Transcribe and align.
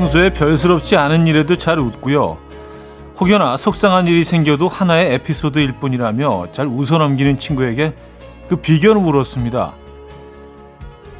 평소에 0.00 0.32
별스럽지 0.32 0.96
않은 0.96 1.26
일에도 1.26 1.56
잘 1.56 1.78
웃고요. 1.78 2.38
혹여나 3.18 3.58
속상한 3.58 4.06
일이 4.06 4.24
생겨도 4.24 4.66
하나의 4.66 5.12
에피소드일 5.14 5.72
뿐이라며 5.72 6.52
잘 6.52 6.66
웃어넘기는 6.66 7.38
친구에게 7.38 7.92
그 8.48 8.56
비결을 8.56 9.02
물었습니다. 9.02 9.74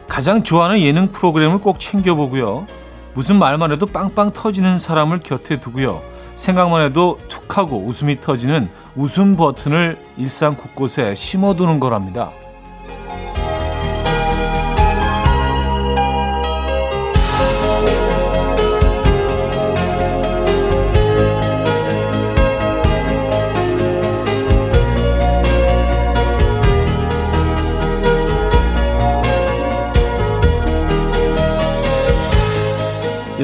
가장 0.08 0.42
좋아하는 0.42 0.80
예능 0.80 1.12
프로그램을 1.12 1.58
꼭 1.58 1.78
챙겨보고요. 1.78 2.66
무슨 3.12 3.38
말만 3.38 3.70
해도 3.70 3.84
빵빵 3.84 4.32
터지는 4.32 4.78
사람을 4.78 5.20
곁에 5.20 5.60
두고요. 5.60 6.00
생각만 6.36 6.83
해도 6.86 7.19
툭하고 7.28 7.84
웃음이 7.84 8.22
터지는 8.22 8.70
웃음 8.97 9.36
버튼을 9.36 9.98
일상 10.16 10.55
곳곳에 10.55 11.14
심어두는 11.14 11.80
거랍니다. 11.80 12.30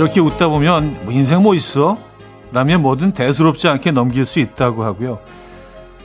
이렇게 0.07 0.21
웃다 0.21 0.47
보면 0.49 1.05
뭐 1.05 1.13
인생 1.13 1.43
뭐 1.43 1.57
있어? 1.57 1.99
라면 2.53 2.81
뭐든 2.81 3.11
대수롭지 3.11 3.67
않게 3.67 3.91
넘길 3.91 4.25
수 4.25 4.39
있다고 4.39 4.85
하고요. 4.85 5.19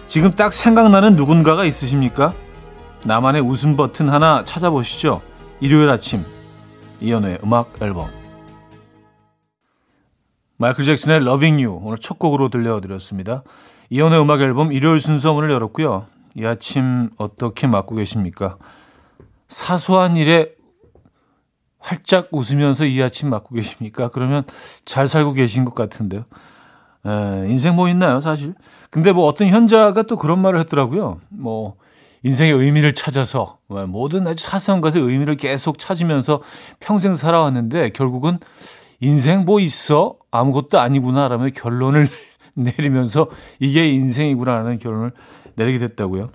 지금 0.08 0.32
딱 0.32 0.54
생각나는 0.54 1.16
누군가가 1.16 1.66
있으십니까? 1.66 2.34
나만의 3.06 3.44
웃음 3.44 3.78
버튼 3.78 4.10
하나 4.10 4.44
찾아보시죠. 4.44 5.22
일요일 5.60 5.92
아침 5.92 6.26
이연우의 7.00 7.42
음악 7.44 7.74
앨범 7.80 8.10
마이클 10.58 10.84
잭슨의 10.84 11.18
Loving 11.18 11.64
You 11.64 11.80
오늘 11.84 12.00
첫 12.00 12.18
곡으로 12.18 12.50
들려드렸습니다. 12.50 13.44
이연우의 13.92 14.20
음악 14.20 14.42
앨범 14.42 14.74
일요일 14.74 15.00
순서 15.00 15.32
문을 15.32 15.52
열었고요. 15.52 16.08
이 16.34 16.44
아침 16.44 17.12
어떻게 17.18 17.68
맞고 17.68 17.94
계십니까? 17.94 18.58
사소한 19.48 20.18
일에 20.18 20.56
활짝 21.82 22.30
웃으면서 22.32 22.86
이 22.86 23.02
아침 23.02 23.30
맞고 23.30 23.56
계십니까? 23.56 24.10
그러면 24.10 24.44
잘 24.86 25.08
살고 25.08 25.34
계신 25.34 25.66
것 25.66 25.76
같은데요. 25.76 26.24
에, 27.06 27.50
인생 27.50 27.76
뭐 27.76 27.90
있나요, 27.90 28.22
사실? 28.22 28.54
근데 28.90 29.12
뭐 29.12 29.26
어떤 29.26 29.48
현자가 29.48 30.04
또 30.04 30.16
그런 30.16 30.40
말을 30.40 30.60
했더라고요. 30.62 31.20
뭐, 31.30 31.76
인생의 32.24 32.54
의미를 32.54 32.94
찾아서, 32.94 33.58
뭐 33.68 33.86
모든 33.88 34.28
아주 34.28 34.46
사소한 34.46 34.80
것의 34.80 35.04
의미를 35.04 35.36
계속 35.38 35.80
찾으면서 35.80 36.42
평생 36.80 37.16
살아왔는데 37.16 37.90
결국은 37.90 38.38
인생 39.00 39.44
뭐 39.44 39.60
있어? 39.60 40.18
아무것도 40.30 40.80
아니구나라며 40.80 41.50
결론을 41.50 42.08
내리면서 42.54 43.28
이게 43.60 43.88
인생이구나라는 43.88 44.78
결론을 44.78 45.14
내리게 45.56 45.80
됐다고요. 45.80 46.30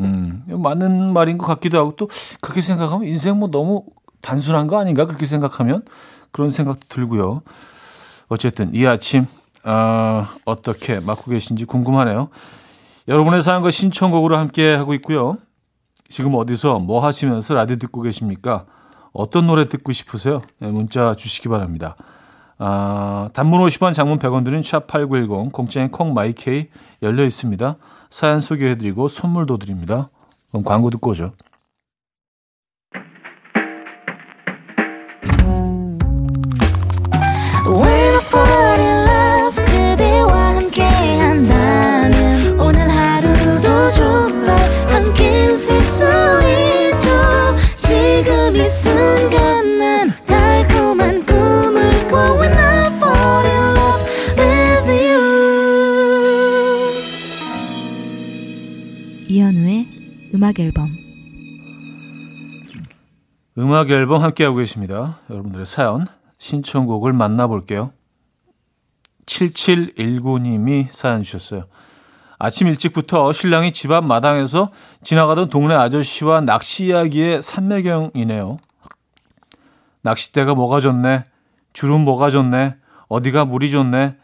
음, 0.00 0.44
맞는 0.48 1.12
말인 1.12 1.38
것 1.38 1.46
같기도 1.46 1.78
하고 1.78 1.94
또 1.96 2.08
그렇게 2.40 2.60
생각하면 2.60 3.06
인생 3.06 3.38
뭐 3.38 3.48
너무 3.48 3.84
단순한 4.20 4.66
거 4.66 4.78
아닌가 4.78 5.04
그렇게 5.04 5.26
생각하면 5.26 5.82
그런 6.32 6.50
생각도 6.50 6.86
들고요. 6.88 7.42
어쨌든 8.28 8.74
이 8.74 8.86
아침 8.86 9.26
어, 9.64 10.26
어떻게 10.44 11.00
맞고 11.00 11.30
계신지 11.30 11.64
궁금하네요. 11.64 12.28
여러분의 13.08 13.42
사연과 13.42 13.70
신청곡으로 13.70 14.36
함께 14.36 14.74
하고 14.74 14.94
있고요. 14.94 15.38
지금 16.08 16.34
어디서 16.34 16.78
뭐 16.78 17.04
하시면서 17.04 17.54
라디오 17.54 17.76
듣고 17.76 18.02
계십니까? 18.02 18.64
어떤 19.12 19.46
노래 19.46 19.66
듣고 19.66 19.92
싶으세요? 19.92 20.42
네, 20.58 20.68
문자 20.68 21.14
주시기 21.14 21.48
바랍니다. 21.48 21.96
아, 22.58 23.30
단문 23.32 23.60
50원, 23.62 23.94
장문 23.94 24.18
100원 24.18 24.44
드는 24.44 24.62
샵8910, 24.62 25.52
공짜인 25.52 25.90
콩마이케이 25.90 26.68
열려 27.02 27.24
있습니다. 27.24 27.76
사연 28.10 28.40
소개해드리고 28.40 29.08
선물도 29.08 29.58
드립니다. 29.58 30.08
그럼 30.50 30.64
광고 30.64 30.90
듣고 30.90 31.10
오죠. 31.10 31.32
음악 60.48 60.60
앨범 60.60 60.96
음악 63.58 63.90
앨범 63.90 64.22
함께하고 64.22 64.56
계십니다. 64.56 65.18
여러분들의 65.28 65.66
사연, 65.66 66.06
신청곡을 66.38 67.12
만나볼게요. 67.12 67.92
7719님이 69.26 70.86
사연 70.90 71.22
주셨어요. 71.22 71.64
아침 72.38 72.68
일찍부터 72.68 73.30
신랑이 73.30 73.72
집 73.72 73.92
앞 73.92 74.04
마당에서 74.04 74.72
지나가던 75.02 75.50
동네 75.50 75.74
아저씨와 75.74 76.40
낚시 76.40 76.86
이야기의 76.86 77.42
산매경이네요. 77.42 78.56
낚싯대가 80.00 80.54
뭐가 80.54 80.80
좋네, 80.80 81.26
주름 81.74 82.06
뭐가 82.06 82.30
좋네, 82.30 82.76
어디가 83.08 83.44
물이 83.44 83.70
좋네, 83.70 84.16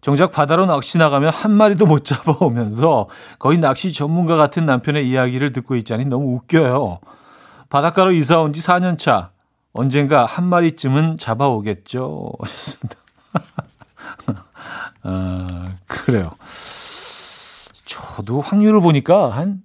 정작 0.00 0.32
바다로 0.32 0.66
낚시 0.66 0.96
나가면 0.98 1.30
한 1.30 1.50
마리도 1.52 1.86
못 1.86 2.04
잡아오면서 2.04 3.08
거의 3.38 3.58
낚시 3.58 3.92
전문가 3.92 4.36
같은 4.36 4.64
남편의 4.64 5.08
이야기를 5.08 5.52
듣고 5.52 5.76
있자니 5.76 6.06
너무 6.06 6.34
웃겨요. 6.36 7.00
바닷가로 7.68 8.12
이사 8.12 8.40
온 8.40 8.52
지 8.52 8.62
4년 8.62 8.98
차. 8.98 9.30
언젠가 9.72 10.26
한 10.26 10.46
마리쯤은 10.46 11.16
잡아오겠죠. 11.18 12.32
하셨습니다. 12.40 12.96
아, 15.04 15.74
그래요. 15.86 16.32
저도 17.84 18.40
확률을 18.40 18.80
보니까 18.80 19.30
한, 19.30 19.62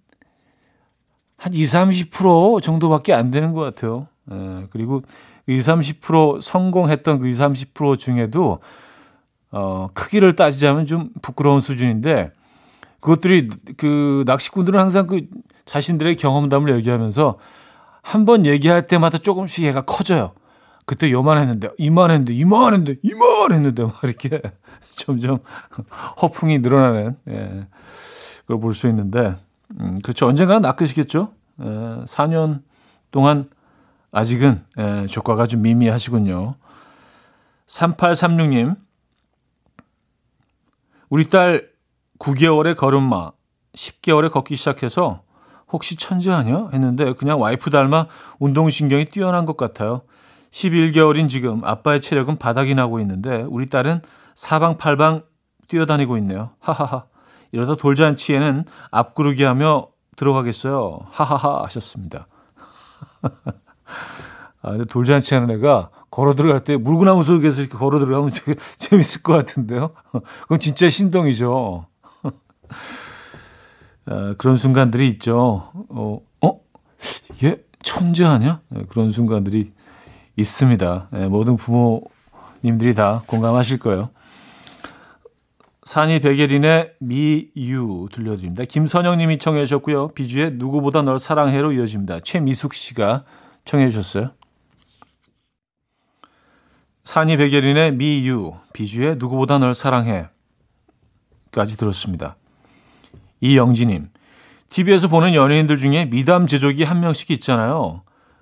한 1.38 1.54
20, 1.54 2.10
30% 2.12 2.62
정도밖에 2.62 3.14
안 3.14 3.32
되는 3.32 3.54
것 3.54 3.62
같아요. 3.62 4.08
에, 4.32 4.68
그리고 4.72 5.02
20, 5.48 5.66
30% 6.02 6.42
성공했던 6.42 7.20
그 7.20 7.28
20, 7.28 7.74
30% 7.74 8.00
중에도 8.00 8.60
어, 9.52 9.90
크기를 9.94 10.36
따지자면 10.36 10.86
좀 10.86 11.10
부끄러운 11.22 11.60
수준인데 11.62 12.32
그것들이 13.00 13.50
그 13.78 14.24
낚시꾼들은 14.26 14.80
항상 14.80 15.08
그 15.08 15.22
자신들의 15.66 16.16
경험담을 16.18 16.76
얘기하면서 16.78 17.38
한 18.02 18.26
번 18.26 18.46
얘기할 18.46 18.86
때마다 18.88 19.18
조금씩 19.18 19.66
얘가 19.66 19.82
커져요. 19.82 20.34
그때 20.86 21.10
요만했는데 21.12 21.70
이만했는데 21.80 22.34
이만했는데 22.36 23.00
이만했는데 23.02 23.84
막 23.84 24.00
이렇게 24.04 24.42
점점 24.96 25.40
허풍이 26.22 26.60
늘어나는 26.60 27.16
예, 27.30 27.68
그걸 28.42 28.60
볼 28.60 28.74
수 28.74 28.88
있는데 28.90 29.36
음, 29.80 29.98
그렇죠 30.04 30.28
언젠가는 30.28 30.62
낚으시겠죠. 30.62 31.30
예, 31.62 31.66
4년 31.66 32.62
동안 33.10 33.50
아직은 34.12 34.64
예, 34.78 35.08
조과가 35.08 35.48
좀 35.48 35.64
미미하시군요. 35.64 36.54
3836님 37.68 38.76
우리 41.10 41.30
딸 41.30 41.70
9개월의 42.20 42.76
걸음마, 42.76 43.32
10개월에 43.76 44.32
걷기 44.32 44.56
시작해서 44.56 45.22
혹시 45.72 45.96
천재 45.96 46.32
아니야? 46.32 46.70
했는데 46.74 47.14
그냥 47.14 47.42
와이프 47.42 47.70
닮아 47.70 48.08
운동신경이 48.40 49.06
뛰어난 49.06 49.46
것 49.46 49.58
같아요. 49.58 50.02
11개월인 50.52 51.28
지금 51.28 51.64
아빠의 51.66 52.00
체력은 52.02 52.38
바닥이 52.38 52.76
나고 52.76 53.00
있는데 53.02 53.46
우리 53.50 53.70
딸은 53.70 54.02
사방팔방 54.36 55.24
뛰어다니고 55.68 56.18
있네요. 56.20 56.52
하하하. 56.60 57.06
이러다 57.52 57.76
돌잔치에는 57.76 58.66
앞구르기 58.92 59.44
하며 59.44 59.88
들어가겠어요. 60.16 61.00
하하하 61.12 61.64
하셨습니다. 61.64 62.28
아, 64.62 64.72
근데 64.72 64.86
돌잔치 64.86 65.34
하는 65.34 65.52
애가 65.52 65.90
걸어 66.16 66.34
들어갈 66.34 66.64
때 66.64 66.78
물구나무 66.78 67.26
속에서 67.26 67.60
이렇게 67.60 67.78
걸어 67.78 68.00
들어가면 68.00 68.32
되게 68.32 68.58
재밌을 68.78 69.22
것 69.22 69.34
같은데요. 69.34 69.92
그건 70.44 70.60
진짜 70.62 70.90
신동이죠. 70.90 71.88
아, 74.08 74.34
그런 74.38 74.56
순간들이 74.56 75.10
있죠. 75.10 75.70
어, 75.90 76.22
어? 76.42 76.60
얘 77.44 77.58
천재 77.84 78.24
아니야? 78.24 78.62
네, 78.70 78.84
그런 78.88 79.12
순간들이 79.12 79.74
있습니다. 80.38 81.10
네, 81.12 81.28
모든 81.28 81.58
부모님들이 81.58 82.94
다 82.94 83.24
공감하실 83.28 83.80
거예요. 83.80 84.10
산이 85.84 86.22
백예린의 86.22 86.94
미유 87.00 88.08
들려드립니다. 88.14 88.64
김선영 88.64 89.18
님이 89.18 89.38
청해 89.38 89.66
주셨고요. 89.66 90.08
비주의 90.10 90.54
누구보다 90.54 91.02
널 91.02 91.20
사랑해로 91.20 91.74
이어집니다. 91.74 92.22
최미숙 92.22 92.74
씨가 92.74 93.26
청해 93.66 93.90
주셨어요. 93.90 94.32
산이 97.06 97.38
백예린의 97.38 97.94
미유, 97.94 98.54
비주의 98.74 99.16
누구보다 99.18 99.60
널 99.60 99.76
사랑해 99.76 100.28
까지 101.52 101.78
들었습니다. 101.78 102.36
이영지님, 103.42 104.10
TV에서 104.70 105.08
보는 105.08 105.36
연예인들 105.36 105.78
중에 105.78 106.06
미담 106.06 106.48
제조기 106.48 106.84
한 106.84 107.00
명씩 107.02 107.30
있잖아요. 107.32 108.02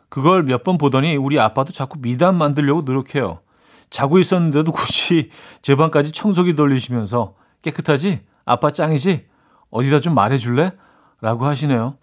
그걸 0.10 0.44
몇 0.44 0.63
번 0.63 0.77
보더니 0.77 1.18
우리 1.18 1.39
아빠도 1.39 1.74
자꾸 1.74 2.00
미담 2.00 2.38
만들려고 2.38 2.81
노력해요. 2.83 3.39
자고 3.89 4.18
있었는데도 4.18 4.71
굳이 4.71 5.30
제 5.62 5.75
방까지 5.75 6.13
청소기 6.13 6.56
돌리시면서 6.56 7.36
깨끗하지? 7.63 8.21
아빠 8.45 8.71
짱이지? 8.71 9.25
어디다 9.71 10.00
좀 10.00 10.15
말해줄래? 10.15 10.71
라고 11.19 11.45
하시네요. 11.45 11.98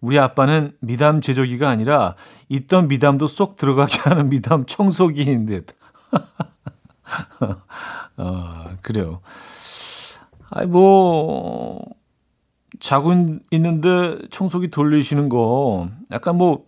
우리 0.00 0.18
아빠는 0.18 0.72
미담 0.80 1.20
제조기가 1.20 1.68
아니라 1.68 2.14
있던 2.48 2.88
미담도 2.88 3.28
쏙 3.28 3.56
들어가게 3.56 3.98
하는 4.08 4.30
미담 4.30 4.64
청소기인 4.64 5.44
듯. 5.44 5.78
어, 8.16 8.70
그래요. 8.82 9.20
아이, 10.50 10.66
뭐, 10.66 11.84
자고 12.80 13.12
있는데 13.50 14.18
청소기 14.30 14.70
돌리시는 14.70 15.28
거 15.28 15.88
약간 16.10 16.36
뭐 16.36 16.64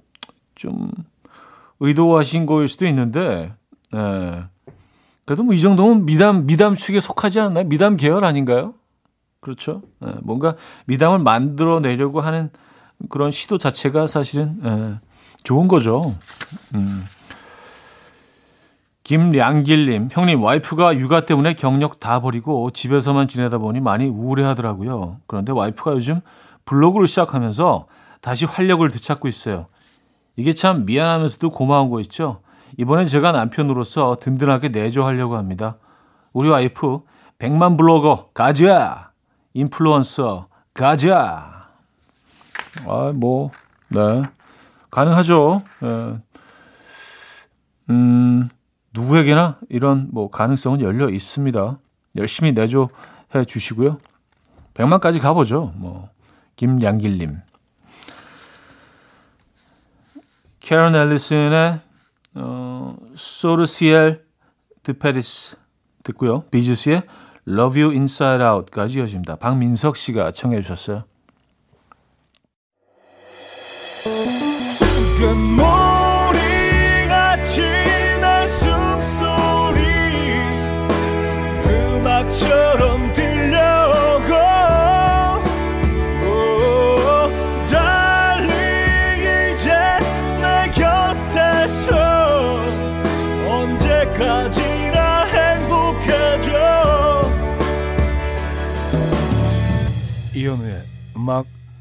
좀 0.54 0.90
의도하신 1.80 2.46
거일 2.46 2.68
수도 2.68 2.86
있는데, 2.86 3.52
예. 3.94 4.44
그래도 5.24 5.42
뭐 5.42 5.54
이 5.54 5.60
정도면 5.60 6.04
미담, 6.06 6.46
미담축에 6.46 7.00
속하지 7.00 7.40
않나요? 7.40 7.64
미담 7.64 7.96
계열 7.96 8.24
아닌가요? 8.24 8.74
그렇죠. 9.40 9.82
예. 10.06 10.12
뭔가 10.22 10.54
미담을 10.86 11.18
만들어 11.18 11.80
내려고 11.80 12.20
하는 12.20 12.50
그런 13.08 13.32
시도 13.32 13.58
자체가 13.58 14.06
사실은, 14.06 14.60
예. 14.64 15.00
좋은 15.42 15.66
거죠. 15.66 16.14
음. 16.74 17.02
김량길님, 19.04 20.10
형님, 20.12 20.42
와이프가 20.42 20.96
육아 20.96 21.24
때문에 21.24 21.54
경력 21.54 21.98
다 21.98 22.20
버리고 22.20 22.70
집에서만 22.70 23.26
지내다 23.26 23.58
보니 23.58 23.80
많이 23.80 24.06
우울해 24.06 24.44
하더라고요. 24.44 25.18
그런데 25.26 25.52
와이프가 25.52 25.92
요즘 25.92 26.20
블로그를 26.64 27.08
시작하면서 27.08 27.86
다시 28.20 28.44
활력을 28.44 28.90
되찾고 28.90 29.26
있어요. 29.26 29.66
이게 30.36 30.52
참 30.52 30.84
미안하면서도 30.86 31.50
고마운 31.50 31.90
거 31.90 32.00
있죠? 32.00 32.40
이번엔 32.78 33.06
제가 33.06 33.32
남편으로서 33.32 34.16
든든하게 34.20 34.68
내조하려고 34.68 35.36
합니다. 35.36 35.76
우리 36.32 36.48
와이프, 36.48 37.00
100만 37.38 37.76
블로거, 37.76 38.30
가자! 38.32 39.10
인플루언서, 39.54 40.46
가자! 40.72 41.68
아, 42.86 43.12
뭐, 43.14 43.50
네. 43.88 44.22
가능하죠. 44.90 45.62
네. 45.80 46.18
음, 47.90 48.48
누구에게나 48.92 49.58
이런 49.68 50.08
뭐 50.12 50.30
가능성은 50.30 50.80
열려 50.80 51.08
있습니다. 51.08 51.78
열심히 52.16 52.52
내조 52.52 52.88
해 53.34 53.44
주시고요. 53.44 53.98
100만까지 54.74 55.20
가보죠. 55.20 55.72
뭐 55.76 56.10
김양길님. 56.56 57.40
캐런 60.60 60.94
앨리슨의 60.94 61.80
어, 62.34 62.96
소르시엘 63.14 64.24
드 64.82 64.92
페리스 64.98 65.56
듣고요. 66.02 66.42
비즈스의 66.50 67.02
Love 67.46 67.82
You 67.82 67.92
Inside 67.92 68.44
Out까지 68.44 68.98
이어집니다. 68.98 69.36
박민석 69.36 69.96
씨가 69.96 70.30
청해 70.30 70.60
주셨어요. 70.62 71.04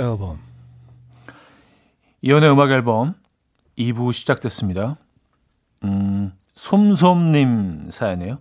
앨범 0.02 0.40
이현우의 2.24 2.52
음악 2.52 2.72
앨범 2.72 3.14
2부 3.78 4.14
시작됐습니다. 4.14 4.98
음, 5.84 6.34
솜솜님 6.56 7.90
사연이에요. 7.92 8.40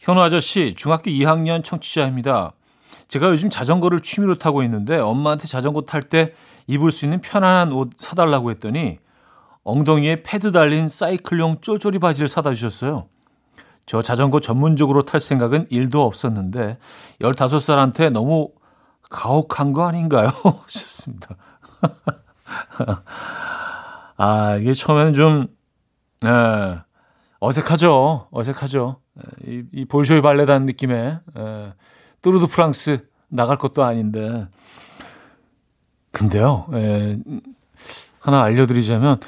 현우 0.00 0.20
아저씨, 0.20 0.74
중학교 0.76 1.10
2학년 1.10 1.64
청취자입니다. 1.64 2.52
제가 3.06 3.28
요즘 3.30 3.50
자전거를 3.50 4.00
취미로 4.00 4.36
타고 4.36 4.62
있는데 4.64 4.98
엄마한테 4.98 5.46
자전거 5.46 5.82
탈 5.82 6.02
때 6.02 6.34
입을 6.66 6.90
수 6.90 7.04
있는 7.04 7.20
편안한 7.20 7.72
옷 7.72 7.92
사달라고 7.96 8.50
했더니 8.50 8.98
엉덩이에 9.62 10.22
패드 10.22 10.52
달린 10.52 10.88
사이클용 10.88 11.60
쫄쫄이 11.60 12.00
바지를 12.00 12.28
사다 12.28 12.54
주셨어요. 12.54 13.06
저 13.86 14.02
자전거 14.02 14.40
전문적으로 14.40 15.04
탈 15.04 15.20
생각은 15.20 15.66
1도 15.68 16.04
없었는데 16.04 16.78
15살한테 17.20 18.10
너무 18.10 18.50
가혹한 19.10 19.72
거 19.72 19.86
아닌가요? 19.86 20.28
하셨습니다. 20.64 21.36
아, 24.16 24.56
이게 24.56 24.72
처음에는 24.72 25.14
좀, 25.14 25.46
예, 26.24 26.80
어색하죠. 27.40 28.28
어색하죠. 28.30 28.96
예, 29.18 29.52
이, 29.52 29.62
이 29.72 29.84
볼쇼이 29.84 30.20
발레단 30.22 30.66
느낌의, 30.66 31.20
예, 31.38 31.72
뚜르드 32.22 32.46
프랑스 32.48 33.08
나갈 33.28 33.58
것도 33.58 33.84
아닌데. 33.84 34.48
근데요, 36.12 36.66
예, 36.74 37.18
하나 38.20 38.42
알려드리자면, 38.42 39.20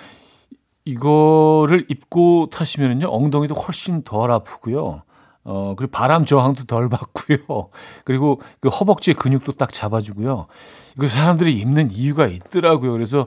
이거를 0.85 1.87
입고 1.89 2.49
타시면은요, 2.51 3.09
엉덩이도 3.09 3.55
훨씬 3.55 4.03
덜 4.03 4.33
아프고요. 4.33 5.03
어, 5.45 5.75
그리고 5.77 5.91
바람 5.91 6.25
저항도 6.27 6.65
덜 6.65 6.89
받고요. 6.89 7.71
그리고 8.05 8.41
그 8.61 8.69
허벅지의 8.69 9.15
근육도 9.15 9.53
딱 9.53 9.73
잡아주고요. 9.73 10.47
이거 10.97 11.07
사람들이 11.07 11.57
입는 11.59 11.91
이유가 11.93 12.27
있더라고요. 12.27 12.93
그래서 12.93 13.27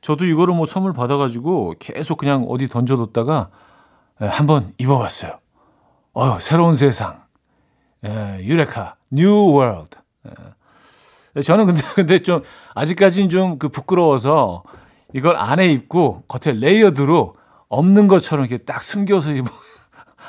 저도 0.00 0.26
이거를 0.26 0.54
뭐 0.54 0.66
선물 0.66 0.92
받아가지고 0.92 1.74
계속 1.78 2.18
그냥 2.18 2.44
어디 2.48 2.68
던져뒀다가 2.68 3.50
예, 4.22 4.26
한번 4.26 4.68
입어봤어요. 4.78 5.38
어 6.12 6.38
새로운 6.38 6.74
세상. 6.76 7.22
예, 8.04 8.38
유레카, 8.42 8.94
new 9.10 9.52
world. 9.54 9.96
예. 10.26 11.40
저는 11.42 11.66
근데, 11.66 11.82
근데 11.94 12.18
좀, 12.20 12.42
아직까지는 12.74 13.28
좀 13.28 13.58
그 13.58 13.68
부끄러워서 13.68 14.62
이걸 15.14 15.36
안에 15.36 15.68
입고 15.72 16.24
겉에 16.28 16.54
layered로 16.54 17.36
없는 17.68 18.08
것처럼 18.08 18.46
이렇게 18.46 18.62
딱 18.64 18.82
숨겨서 18.82 19.32
입어. 19.32 19.50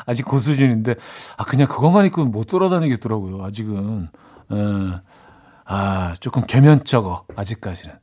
아직 0.06 0.24
고 0.24 0.38
수준인데 0.38 0.96
아 1.38 1.44
그냥 1.46 1.68
그것만 1.68 2.06
입고 2.08 2.26
못 2.26 2.48
돌아다니겠더라고요. 2.48 3.44
아직은 3.44 4.10
에, 4.52 4.56
예. 4.56 5.02
아 5.66 6.14
조금 6.20 6.44
개면적어 6.46 7.26
아직까지는. 7.36 7.96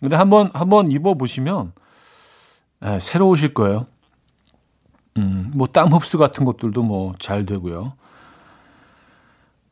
근데 0.00 0.16
한번 0.16 0.50
한번 0.54 0.90
입어 0.90 1.14
보시면 1.14 1.72
에, 2.84 2.94
예, 2.94 2.98
새로우실 3.00 3.54
거예요. 3.54 3.86
음, 5.18 5.50
뭐 5.54 5.66
땀 5.68 5.92
흡수 5.92 6.18
같은 6.18 6.44
것들도 6.44 6.82
뭐 6.82 7.14
잘 7.18 7.44
되고요. 7.46 7.92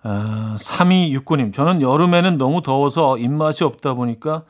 아, 0.03 0.57
3269님, 0.59 1.53
저는 1.53 1.83
여름에는 1.83 2.39
너무 2.39 2.63
더워서 2.63 3.19
입맛이 3.19 3.65
없다 3.65 3.95
보니까 3.95 4.45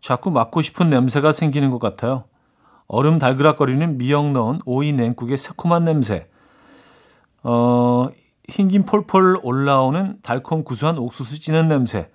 자꾸 0.00 0.30
맡고 0.30 0.62
싶은 0.62 0.90
냄새가 0.90 1.30
생기는 1.32 1.70
것 1.70 1.78
같아요. 1.78 2.24
얼음 2.88 3.18
달그락거리는 3.18 3.98
미역 3.98 4.32
넣은 4.32 4.60
오이 4.64 4.92
냉국의 4.92 5.38
새콤한 5.38 5.84
냄새. 5.84 6.28
어, 7.48 8.08
흰김 8.48 8.86
폴폴 8.86 9.38
올라오는 9.40 10.18
달콤 10.22 10.64
구수한 10.64 10.98
옥수수 10.98 11.40
찌는 11.40 11.68
냄새. 11.68 12.10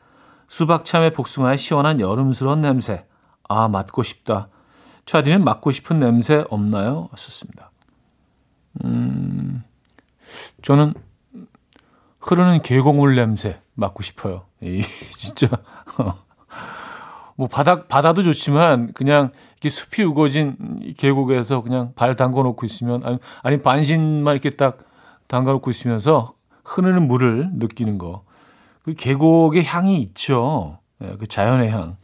수박 0.50 0.84
참외 0.84 1.14
복숭아의 1.14 1.58
시원한 1.58 2.02
여름스러운 2.02 2.60
냄새. 2.60 3.06
아, 3.48 3.70
맡고 3.70 4.04
싶다. 4.04 4.50
차디는 5.06 5.46
맡고 5.46 5.72
싶은 5.72 6.00
냄새 6.00 6.44
없나요? 6.50 7.08
하셨습니다. 7.12 7.72
음, 8.84 9.64
저는 10.62 10.94
흐르는 12.20 12.62
계곡물 12.62 13.16
냄새 13.16 13.62
맡고 13.76 14.04
싶어요. 14.04 14.48
이, 14.62 14.82
진짜. 15.16 15.48
뭐 17.38 17.48
바다 17.48 17.88
바다도 17.88 18.22
좋지만 18.22 18.92
그냥 18.92 19.32
이렇게 19.54 19.70
숲이 19.70 20.04
우거진 20.04 20.94
계곡에서 20.98 21.62
그냥 21.62 21.94
발 21.96 22.16
담궈 22.16 22.44
놓고 22.44 22.66
있으면 22.66 23.06
아니, 23.06 23.18
아니 23.44 23.62
반신만 23.62 24.34
이렇게 24.36 24.50
딱 24.50 24.91
담가 25.32 25.54
놓고 25.54 25.72
있으면서 25.72 26.34
흐르는 26.66 27.08
물을 27.08 27.50
느끼는 27.54 27.98
거. 27.98 28.26
그 28.84 28.94
계곡의 28.94 29.64
향이 29.64 30.02
있죠. 30.02 30.80
네, 31.00 31.16
그 31.18 31.26
자연의 31.26 31.72
향. 31.72 31.96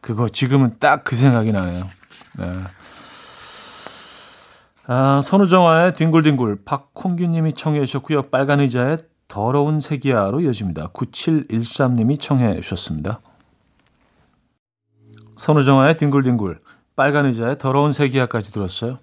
그거 0.00 0.28
지금은 0.28 0.80
딱 0.80 1.04
그 1.04 1.14
생각이 1.14 1.52
나네요. 1.52 1.86
네. 2.38 2.52
아, 4.88 5.20
선우정아의 5.22 5.94
뒹굴뒹굴 5.94 6.64
박홍규님이 6.64 7.52
청해 7.52 7.86
주셨고요. 7.86 8.30
빨간 8.30 8.58
의자의 8.58 8.98
더러운 9.28 9.78
세기야로 9.78 10.40
이어집니다. 10.40 10.88
9713님이 10.88 12.20
청해 12.20 12.60
주셨습니다. 12.62 13.20
선우정아의 15.36 15.96
뒹굴뒹굴 15.98 16.60
빨간 16.96 17.26
의자의 17.26 17.58
더러운 17.58 17.92
세기야까지 17.92 18.52
들었어요. 18.52 18.98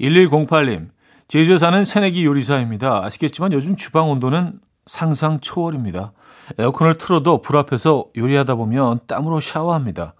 1108님 0.00 0.93
제주에 1.28 1.58
사는 1.58 1.84
새내기 1.84 2.24
요리사입니다. 2.24 3.04
아시겠지만 3.04 3.52
요즘 3.52 3.76
주방 3.76 4.10
온도는 4.10 4.60
상상 4.86 5.40
초월입니다. 5.40 6.12
에어컨을 6.58 6.98
틀어도 6.98 7.40
불 7.40 7.56
앞에서 7.56 8.06
요리하다 8.16 8.56
보면 8.56 9.00
땀으로 9.06 9.40
샤워합니다. 9.40 10.14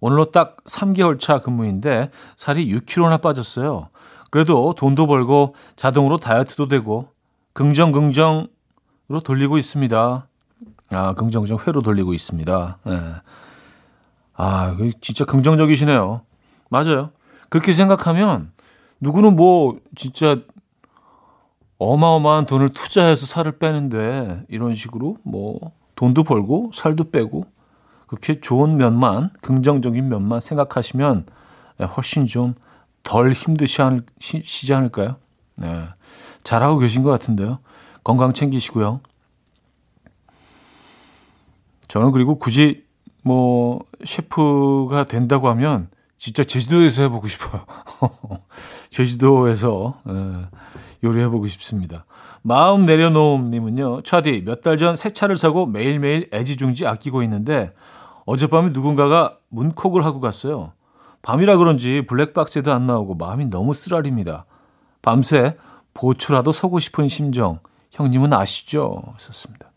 오늘로 0.00 0.30
딱 0.30 0.56
3개월 0.64 1.18
차 1.18 1.40
근무인데 1.40 2.10
살이 2.36 2.72
6kg나 2.72 3.20
빠졌어요. 3.20 3.88
그래도 4.30 4.74
돈도 4.76 5.06
벌고 5.08 5.56
자동으로 5.74 6.18
다이어트도 6.18 6.68
되고 6.68 7.08
긍정 7.52 7.90
긍정으로 7.90 8.48
돌리고 9.24 9.58
있습니다. 9.58 10.28
아, 10.90 11.14
긍정적 11.14 11.66
회로 11.66 11.82
돌리고 11.82 12.14
있습니다. 12.14 12.78
네. 12.84 13.00
아, 14.34 14.76
진짜 15.00 15.24
긍정적이시네요. 15.24 16.20
맞아요. 16.70 17.10
그렇게 17.48 17.72
생각하면 17.72 18.52
누구는 19.00 19.36
뭐 19.36 19.78
진짜 19.94 20.40
어마어마한 21.78 22.46
돈을 22.46 22.70
투자해서 22.70 23.26
살을 23.26 23.58
빼는데 23.58 24.44
이런 24.48 24.74
식으로 24.74 25.18
뭐 25.22 25.72
돈도 25.94 26.24
벌고 26.24 26.70
살도 26.74 27.10
빼고 27.10 27.44
그렇게 28.06 28.40
좋은 28.40 28.76
면만 28.76 29.30
긍정적인 29.42 30.08
면만 30.08 30.40
생각하시면 30.40 31.26
훨씬 31.96 32.26
좀 32.26 32.54
덜 33.08 33.32
힘드시지 33.32 34.74
않을까요? 34.74 35.16
네. 35.56 35.88
잘하고 36.44 36.76
계신 36.76 37.02
것 37.02 37.08
같은데요. 37.08 37.58
건강 38.04 38.34
챙기시고요. 38.34 39.00
저는 41.88 42.12
그리고 42.12 42.38
굳이 42.38 42.84
뭐 43.24 43.80
셰프가 44.04 45.04
된다고 45.04 45.48
하면 45.48 45.88
진짜 46.18 46.42
제주도에서 46.44 47.02
해보고 47.02 47.28
싶어요. 47.28 47.64
제주도에서 48.90 50.00
예, 50.08 50.46
요리해보고 51.04 51.46
싶습니다. 51.46 52.04
마음 52.42 52.84
내려놓음님은요. 52.86 54.02
차디 54.02 54.42
몇 54.44 54.62
달 54.62 54.76
전 54.78 54.96
새 54.96 55.10
차를 55.10 55.36
사고 55.36 55.66
매일매일 55.66 56.28
애지중지 56.32 56.86
아끼고 56.86 57.22
있는데 57.22 57.72
어젯밤에 58.26 58.70
누군가가 58.70 59.38
문콕을 59.48 60.04
하고 60.04 60.20
갔어요. 60.20 60.72
밤이라 61.22 61.56
그런지 61.56 62.04
블랙박스에도 62.08 62.72
안 62.72 62.86
나오고 62.86 63.14
마음이 63.14 63.46
너무 63.46 63.74
쓰라립니다. 63.74 64.44
밤새 65.02 65.56
보초라도 65.94 66.52
서고 66.52 66.80
싶은 66.80 67.08
심정 67.08 67.60
형님은 67.92 68.32
아시죠? 68.32 69.02
썼습니다. 69.18 69.70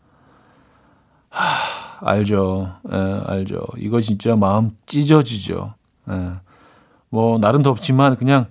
하, 1.30 2.06
알죠. 2.08 2.74
예, 2.92 3.20
알죠. 3.26 3.60
이거 3.78 4.00
진짜 4.00 4.36
마음 4.36 4.76
찢어지죠. 4.86 5.74
예. 6.10 6.32
뭐 7.08 7.38
날은 7.38 7.62
덥지만 7.62 8.16
그냥 8.16 8.46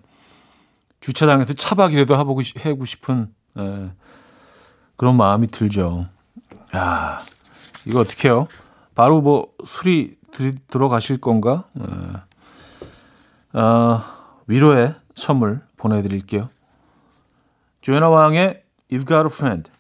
주차장에서 1.00 1.53
차박이라도 1.53 2.17
해보고 2.20 2.41
해고 2.60 2.86
싶은 2.86 3.34
예, 3.58 3.91
그런 4.96 5.17
마음이 5.17 5.48
들죠. 5.48 6.08
야, 6.75 7.20
이거 7.86 8.01
어떻게 8.01 8.29
해요? 8.29 8.48
바로 8.93 9.22
뭐 9.22 9.51
술이 9.65 10.17
드, 10.31 10.55
들어가실 10.67 11.20
건가? 11.20 11.65
예. 11.79 13.60
어, 13.60 14.01
위로의 14.48 14.96
선물 15.15 15.62
보내드릴게요. 15.77 16.50
조아나 17.82 18.10
왕의 18.10 18.63
You've 18.91 19.08
Got 19.08 19.24
a 19.24 19.29
Friend, 19.31 19.72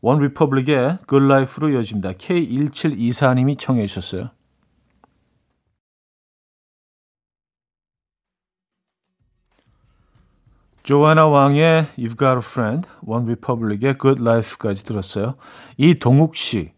원 0.00 0.18
리퍼블릭의 0.18 0.98
Good 1.08 1.26
Life로 1.26 1.70
이어집니다. 1.70 2.12
K1724님이 2.12 3.58
청해 3.58 3.86
주셨어요. 3.86 4.30
조아나 10.84 11.26
왕의 11.26 11.86
You've 11.96 12.18
Got 12.18 12.24
a 12.24 12.38
Friend, 12.40 12.86
원 13.00 13.24
리퍼블릭의 13.24 13.96
Good 13.98 14.20
Life까지 14.20 14.84
들었어요. 14.84 15.36
이동욱 15.78 16.36
씨. 16.36 16.72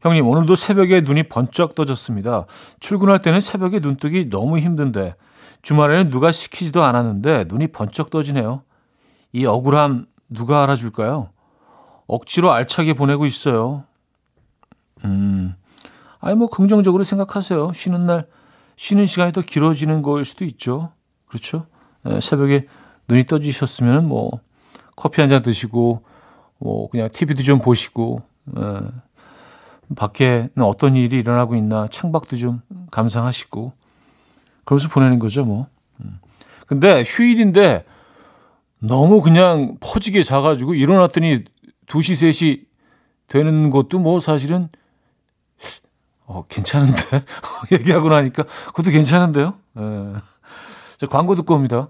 형님, 0.00 0.26
오늘도 0.26 0.56
새벽에 0.56 1.02
눈이 1.02 1.28
번쩍 1.28 1.76
떠졌습니다. 1.76 2.46
출근할 2.80 3.20
때는 3.20 3.38
새벽에 3.38 3.78
눈뜨기 3.78 4.28
너무 4.28 4.58
힘든데, 4.58 5.14
주말에는 5.62 6.10
누가 6.10 6.32
시키지도 6.32 6.82
않았는데 6.82 7.44
눈이 7.46 7.68
번쩍 7.68 8.10
떠지네요. 8.10 8.62
이 9.32 9.46
억울함 9.46 10.06
누가 10.28 10.64
알아줄까요? 10.64 11.30
억지로 12.08 12.52
알차게 12.52 12.94
보내고 12.94 13.24
있어요. 13.24 13.84
음, 15.04 15.54
아니, 16.20 16.34
뭐, 16.34 16.48
긍정적으로 16.48 17.04
생각하세요. 17.04 17.70
쉬는 17.72 18.04
날, 18.04 18.26
쉬는 18.74 19.06
시간이 19.06 19.30
더 19.30 19.42
길어지는 19.42 20.02
거일 20.02 20.24
수도 20.24 20.44
있죠. 20.44 20.90
그렇죠? 21.26 21.66
네, 22.02 22.20
새벽에 22.20 22.66
눈이 23.08 23.24
떠지셨으면 23.24 24.06
뭐 24.06 24.40
커피 24.96 25.20
한 25.20 25.30
잔 25.30 25.42
드시고 25.42 26.02
뭐 26.58 26.88
그냥 26.90 27.08
TV도 27.12 27.42
좀 27.42 27.60
보시고 27.60 28.22
에, 28.56 28.60
밖에는 29.96 30.50
어떤 30.62 30.96
일이 30.96 31.18
일어나고 31.18 31.54
있나 31.56 31.86
창밖도 31.90 32.36
좀 32.36 32.60
감상하시고 32.90 33.72
그러면서 34.64 34.88
보내는 34.88 35.18
거죠 35.18 35.44
뭐. 35.44 35.66
음. 36.00 36.18
근데 36.66 37.02
휴일인데 37.06 37.84
너무 38.80 39.22
그냥 39.22 39.76
퍼지게 39.80 40.22
자가지고 40.22 40.74
일어났더니 40.74 41.44
2시, 41.86 42.28
3시 42.28 42.66
되는 43.28 43.70
것도 43.70 43.98
뭐 43.98 44.20
사실은 44.20 44.68
어, 46.26 46.44
괜찮은데? 46.48 47.24
얘기하고 47.72 48.10
나니까 48.10 48.42
그것도 48.42 48.90
괜찮은데요? 48.90 49.54
예. 49.78 50.12
자, 50.98 51.06
광고 51.06 51.34
듣고 51.34 51.54
옵니다. 51.54 51.88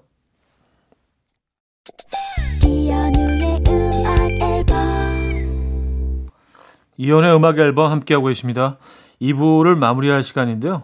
이연의 6.98 7.34
음악 7.34 7.58
앨범 7.58 7.90
함께하고 7.90 8.26
계십니다. 8.26 8.76
2부를 9.22 9.76
마무리할 9.76 10.22
시간인데요. 10.22 10.82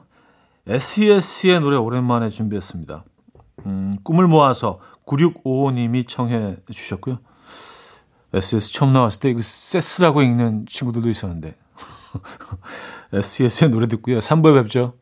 SES의 0.66 1.60
노래 1.60 1.76
오랜만에 1.76 2.30
준비했습니다. 2.30 3.04
음, 3.66 3.98
꿈을 4.02 4.26
모아서 4.26 4.80
9655님이 5.06 6.08
청해 6.08 6.56
주셨고요. 6.70 7.18
SES 8.32 8.72
처음 8.72 8.92
나왔을 8.92 9.20
때 9.20 9.30
이거 9.30 9.40
세스라고 9.42 10.22
읽는 10.22 10.66
친구들도 10.68 11.08
있었는데 11.08 11.54
SES의 13.12 13.70
노래 13.70 13.86
듣고요. 13.86 14.18
3부에 14.18 14.62
뵙죠. 14.62 14.94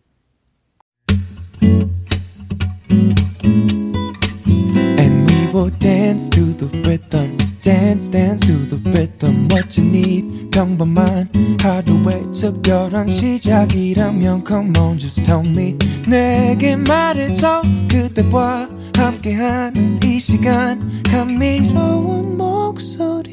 Dance 7.62 8.10
dance 8.10 8.44
to 8.44 8.66
the 8.68 8.76
rhythm 8.90 9.48
what 9.50 9.80
you 9.80 9.88
need. 9.88 10.50
평범한 10.50 11.30
하루의 11.62 12.24
특별한 12.32 13.08
시작이라면 13.08 14.44
come 14.46 14.72
on 14.78 14.98
just 14.98 15.22
tell 15.22 15.46
me. 15.46 15.78
내게 16.06 16.76
말해줘 16.76 17.62
그대와 17.88 18.68
함께한 18.96 20.00
이 20.04 20.18
시간. 20.18 21.02
감미로운 21.04 22.36
목소리. 22.36 23.32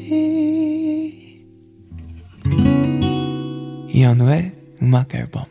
이현우의 3.88 4.52
음악 4.82 5.14
앨범. 5.14 5.44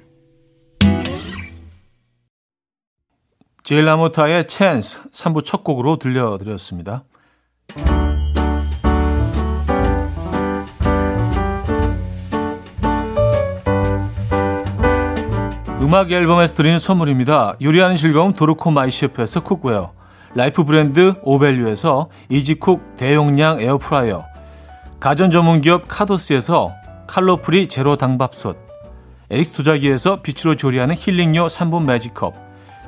제일 3.64 3.86
라모타의 3.86 4.48
찬스 4.48 5.12
3부 5.12 5.46
첫 5.46 5.64
곡으로 5.64 5.98
들려드렸습니다. 5.98 7.04
음악 15.82 16.12
앨범에서 16.12 16.56
드리는 16.56 16.78
선물입니다. 16.78 17.56
요리하는 17.62 17.96
즐거움 17.96 18.34
도르코 18.34 18.70
마이셰프에서 18.70 19.42
cookware. 19.42 19.94
라이프 20.36 20.66
브랜드 20.66 21.14
오벨류에서 21.24 22.10
이지쿡 22.28 22.98
대용량 22.98 23.62
에어프라이어. 23.62 24.26
가전 25.00 25.32
전문기업 25.32 25.86
카도스에서 25.88 26.74
칼로프리 27.08 27.70
제로 27.70 27.96
당밥솥. 27.96 28.58
에릭스 29.32 29.54
도자기에서 29.54 30.22
빛으로 30.22 30.58
조리하는 30.58 30.96
힐링요 30.98 31.48
3분 31.48 31.86
매직컵. 31.86 32.34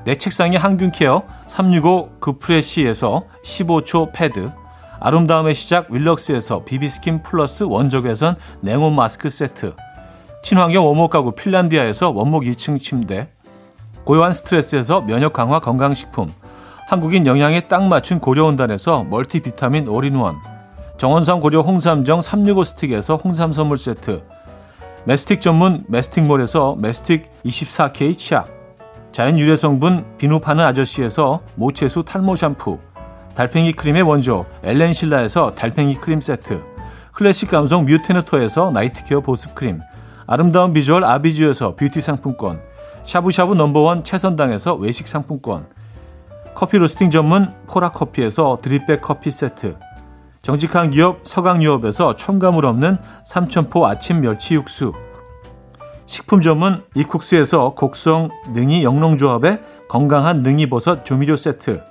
내 0.03 0.15
책상의 0.15 0.59
항균케어 0.59 1.23
365 1.47 2.19
그프레시에서 2.19 3.23
15초 3.45 4.11
패드. 4.13 4.51
아름다움의 4.99 5.55
시작 5.55 5.89
윌럭스에서 5.91 6.65
비비스킨 6.65 7.23
플러스 7.23 7.63
원적외선 7.63 8.35
냉온 8.61 8.95
마스크 8.95 9.29
세트 9.29 9.73
친환경 10.41 10.85
원목 10.85 11.11
가구 11.11 11.31
핀란디아에서 11.31 12.11
원목 12.11 12.43
2층 12.43 12.79
침대, 12.79 13.29
고요한 14.03 14.33
스트레스에서 14.33 15.01
면역 15.01 15.33
강화 15.33 15.59
건강식품, 15.59 16.29
한국인 16.87 17.25
영양에 17.25 17.67
딱 17.67 17.83
맞춘 17.83 18.19
고려은단에서 18.19 19.05
멀티비타민 19.05 19.87
올인원 19.87 20.41
정원삼 20.97 21.39
고려 21.39 21.61
홍삼정 21.61 22.21
365 22.21 22.63
스틱에서 22.65 23.15
홍삼 23.15 23.53
선물 23.53 23.77
세트 23.77 24.23
메스틱 25.05 25.39
전문 25.39 25.85
메스틱몰에서 25.87 26.75
메스틱 26.75 27.29
24K 27.45 28.17
치약 28.17 28.47
자연 29.13 29.39
유래 29.39 29.55
성분 29.55 30.05
비누 30.17 30.41
파는 30.41 30.65
아저씨에서 30.65 31.41
모체수 31.55 32.03
탈모 32.03 32.35
샴푸 32.35 32.77
달팽이 33.35 33.71
크림의 33.71 34.01
원조 34.01 34.43
엘렌실라에서 34.61 35.55
달팽이 35.55 35.95
크림 35.95 36.19
세트 36.19 36.61
클래식 37.13 37.49
감성 37.49 37.85
뮤테너토에서 37.85 38.71
night 38.71 39.05
care 39.05 39.21
보습 39.21 39.55
크림 39.55 39.79
아름다운 40.31 40.71
비주얼 40.71 41.03
아비주에서 41.03 41.75
뷰티 41.75 41.99
상품권 41.99 42.61
샤브샤브 43.03 43.53
넘버원 43.53 44.05
채선당에서 44.05 44.75
외식 44.75 45.09
상품권 45.09 45.65
커피 46.55 46.77
로스팅 46.77 47.09
전문 47.09 47.49
포라커피에서 47.67 48.59
drip 48.61 48.84
bag 48.84 49.01
커피 49.01 49.29
세트 49.29 49.75
정직한 50.41 50.89
기업 50.89 51.19
서강유업에서 51.23 52.15
첨가물 52.15 52.65
없는 52.65 52.97
삼천포 53.25 53.85
아침 53.85 54.21
멸치 54.21 54.53
육수 54.53 54.93
식품 56.05 56.41
전문 56.41 56.81
이쿡스에서 56.95 57.73
곡성 57.75 58.29
능이 58.53 58.85
영농조합의 58.85 59.59
건강한 59.89 60.43
능이버섯 60.43 61.03
조미료 61.03 61.35
세트 61.35 61.83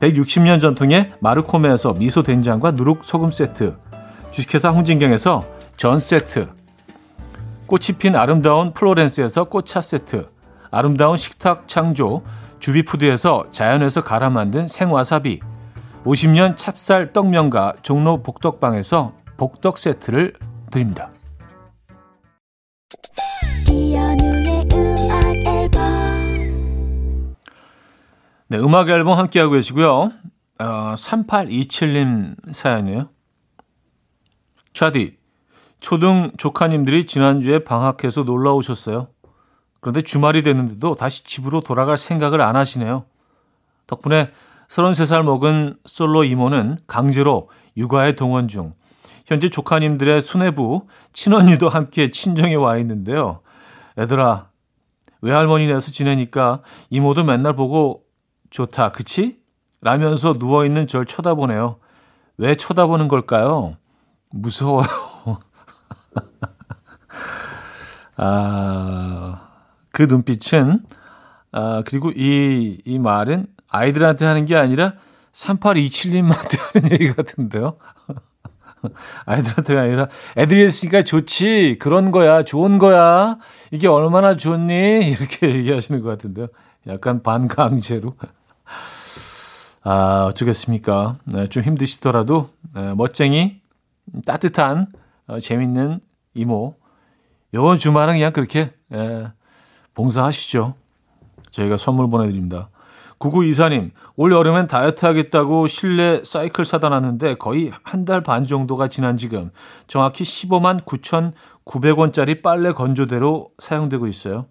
160년 0.00 0.60
전통의 0.60 1.12
마르코메에서 1.20 1.94
미소 1.94 2.24
된장과 2.24 2.72
누룩 2.72 3.04
소금 3.04 3.30
세트 3.30 3.76
주식회사 4.32 4.70
홍진경에서 4.70 5.44
전 5.76 6.00
세트 6.00 6.57
꽃이 7.68 7.98
핀 7.98 8.16
아름다운 8.16 8.72
플로렌스에서 8.72 9.44
꽃차 9.44 9.82
세트 9.82 10.30
아름다운 10.70 11.16
식탁 11.16 11.68
창조 11.68 12.24
주비푸드에서 12.60 13.50
자연에서 13.50 14.02
갈아 14.02 14.30
만든 14.30 14.66
생와사비 14.66 15.40
50년 16.04 16.56
찹쌀 16.56 17.12
떡면과 17.12 17.74
종로 17.82 18.22
복덕방에서 18.22 19.12
복덕 19.36 19.76
세트를 19.76 20.32
드립니다. 20.70 21.10
네, 28.50 28.56
음악 28.56 28.88
앨범 28.88 29.18
함께하고 29.18 29.52
계시고요. 29.52 30.10
어, 30.60 30.94
3827님 30.96 32.54
사연이에요. 32.54 33.10
차디, 34.72 35.18
초등 35.80 36.32
조카님들이 36.36 37.06
지난주에 37.06 37.64
방학해서 37.64 38.24
놀러 38.24 38.54
오셨어요. 38.54 39.08
그런데 39.80 40.02
주말이 40.02 40.42
됐는데도 40.42 40.96
다시 40.96 41.24
집으로 41.24 41.60
돌아갈 41.60 41.98
생각을 41.98 42.40
안 42.40 42.56
하시네요. 42.56 43.04
덕분에 43.86 44.30
33살 44.68 45.22
먹은 45.22 45.76
솔로 45.84 46.24
이모는 46.24 46.78
강제로 46.86 47.48
육아에 47.76 48.16
동원 48.16 48.48
중. 48.48 48.74
현재 49.24 49.48
조카님들의 49.48 50.22
수뇌부, 50.22 50.86
친언니도 51.12 51.68
함께 51.68 52.10
친정에 52.10 52.54
와 52.54 52.78
있는데요. 52.78 53.40
애들아, 53.98 54.48
외할머니네서 55.20 55.90
지내니까 55.90 56.62
이모도 56.90 57.24
맨날 57.24 57.54
보고 57.54 58.04
좋다, 58.50 58.92
그치? 58.92 59.38
라면서 59.80 60.34
누워있는 60.38 60.86
절 60.86 61.06
쳐다보네요. 61.06 61.78
왜 62.36 62.56
쳐다보는 62.56 63.08
걸까요? 63.08 63.76
무서워요. 64.30 64.86
아, 68.18 69.48
그 69.90 70.02
눈빛은, 70.02 70.84
아, 71.52 71.82
그리고 71.86 72.10
이, 72.10 72.80
이 72.84 72.98
말은 72.98 73.46
아이들한테 73.68 74.26
하는 74.26 74.44
게 74.44 74.56
아니라 74.56 74.94
3827님한테 75.32 76.58
하는 76.74 76.92
얘기 76.92 77.12
같은데요. 77.12 77.76
아이들한테가 79.24 79.82
아니라 79.82 80.08
애들이 80.36 80.62
했으니까 80.62 81.02
좋지. 81.02 81.76
그런 81.80 82.10
거야. 82.10 82.42
좋은 82.44 82.78
거야. 82.78 83.38
이게 83.70 83.88
얼마나 83.88 84.36
좋니? 84.36 85.08
이렇게 85.08 85.50
얘기하시는 85.50 86.02
것 86.02 86.08
같은데요. 86.08 86.48
약간 86.86 87.22
반강제로. 87.22 88.14
아, 89.84 90.26
어쩌겠습니까. 90.28 91.18
네, 91.24 91.46
좀 91.46 91.62
힘드시더라도, 91.62 92.50
네, 92.74 92.94
멋쟁이, 92.94 93.60
따뜻한, 94.26 94.88
어, 95.28 95.38
재밌는 95.38 96.00
이모. 96.34 96.76
요번 97.54 97.78
주말은 97.78 98.14
그냥 98.14 98.32
그렇게, 98.32 98.72
예, 98.92 99.32
봉사하시죠. 99.94 100.74
저희가 101.50 101.76
선물 101.76 102.10
보내드립니다. 102.10 102.68
9924님, 103.18 103.90
올 104.16 104.30
여름엔 104.32 104.68
다이어트 104.68 105.04
하겠다고 105.04 105.66
실내 105.66 106.22
사이클 106.22 106.64
사다 106.64 106.88
놨는데 106.90 107.34
거의 107.36 107.72
한 107.82 108.04
달 108.04 108.20
반 108.22 108.44
정도가 108.44 108.88
지난 108.88 109.16
지금 109.16 109.50
정확히 109.88 110.22
15만 110.22 110.84
9,900원짜리 110.84 112.42
빨래 112.42 112.70
건조대로 112.72 113.50
사용되고 113.58 114.06
있어요. 114.06 114.46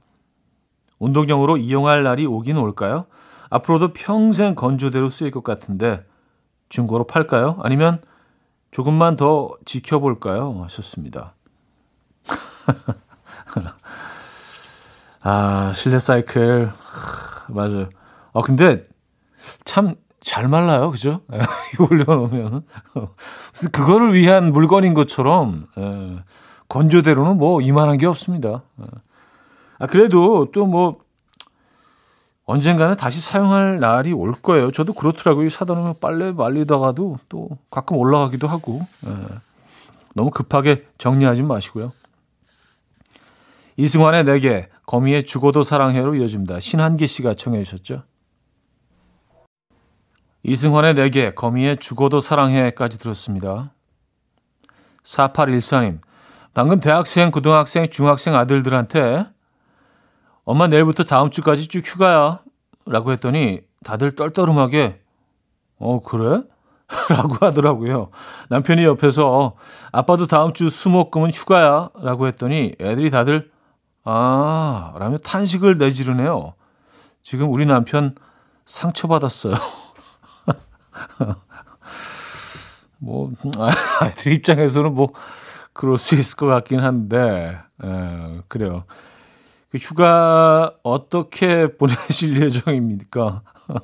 운동용으로 1.00 1.58
이용할 1.58 2.04
날이 2.04 2.26
오긴 2.26 2.58
올까요? 2.58 3.06
앞으로도 3.50 3.94
평생 3.94 4.54
건조대로 4.56 5.10
쓰일 5.10 5.32
것 5.32 5.44
같은데 5.46 6.04
중고로 6.68 7.06
팔까요? 7.06 7.60
아니면 7.64 8.02
조금만 8.72 9.16
더 9.16 9.52
지켜볼까요? 9.64 10.62
하셨습니다. 10.64 11.36
아, 15.21 15.71
실내 15.75 15.99
사이클. 15.99 16.71
맞아요. 17.49 17.89
아, 18.34 18.41
근데 18.41 18.84
참 19.65 19.95
잘 20.27 20.49
말라요. 20.49 20.91
그죠? 20.91 21.21
이거 21.73 21.88
올려놓으면. 21.89 22.65
그거를 23.71 24.13
위한 24.13 24.51
물건인 24.51 24.93
것처럼, 24.93 25.67
에, 25.77 26.17
건조대로는 26.67 27.38
뭐 27.38 27.62
이만한 27.62 27.97
게 27.97 28.06
없습니다. 28.08 28.62
아, 29.80 29.88
그래도 29.88 30.51
또 30.51 30.65
뭐, 30.65 30.97
언젠가는 32.45 32.97
다시 32.97 33.21
사용할 33.21 33.80
날이 33.80 34.12
올 34.12 34.34
거예요. 34.34 34.71
저도 34.73 34.91
그렇더라고요. 34.91 35.49
사다 35.49 35.75
놓으면 35.75 35.95
빨래 36.01 36.34
말리다가도 36.34 37.19
또 37.30 37.49
가끔 37.71 37.95
올라가기도 37.95 38.49
하고. 38.49 38.82
에, 39.06 39.10
너무 40.13 40.30
급하게 40.30 40.86
정리하지 40.97 41.43
마시고요. 41.43 41.93
이승환의 43.78 44.24
내게, 44.24 44.70
거미의 44.88 45.26
죽어도 45.26 45.63
사랑해로 45.63 46.16
이어집니다. 46.16 46.60
신한기 46.60 47.06
씨가 47.06 47.36
청해 47.36 47.63
주셨죠. 47.63 48.04
이승환의 50.44 50.96
내게, 50.96 51.34
거미의 51.34 51.78
죽어도 51.78 52.20
사랑해까지 52.20 52.98
들었습니다. 52.98 53.72
4814님, 55.04 56.00
방금 56.56 56.80
대학생, 56.80 57.30
고등학생, 57.30 57.88
중학생 57.88 58.36
아들들한테 58.36 59.26
엄마 60.44 60.68
내일부터 60.68 61.04
다음 61.04 61.30
주까지 61.30 61.68
쭉 61.68 61.82
휴가야. 61.86 62.40
라고 62.88 63.12
했더니 63.12 63.62
다들 63.84 64.16
떨떠름하게, 64.16 65.02
어, 65.78 66.02
그래? 66.02 66.42
라고 67.10 67.46
하더라고요. 67.46 68.10
남편이 68.50 68.84
옆에서 68.86 69.56
아빠도 69.92 70.26
다음 70.26 70.54
주 70.54 70.70
수목금은 70.70 71.32
휴가야. 71.32 71.90
라고 72.02 72.28
했더니 72.28 72.74
애들이 72.80 73.12
다들, 73.12 73.52
아, 74.10 74.93
라며 75.00 75.17
탄식을 75.17 75.78
내지르네요. 75.78 76.54
지금 77.22 77.52
우리 77.52 77.65
남편 77.65 78.15
상처받았어요. 78.65 79.56
뭐 83.00 83.30
아이들 84.00 84.32
입장에서는 84.32 84.93
뭐 84.93 85.10
그럴 85.74 85.98
수 85.98 86.15
있을 86.15 86.38
것 86.38 86.46
같긴 86.46 86.80
한데 86.80 87.60
에, 87.84 88.39
그래요. 88.48 88.86
그 89.72 89.78
휴가 89.78 90.72
어떻게 90.84 91.76
보내실 91.76 92.39
예정입니까? 92.41 93.41